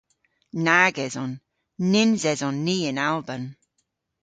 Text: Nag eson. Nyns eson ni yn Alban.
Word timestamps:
Nag 0.65 0.95
eson. 1.05 1.31
Nyns 1.91 2.23
eson 2.31 2.57
ni 2.65 2.77
yn 2.89 3.01
Alban. 3.09 3.43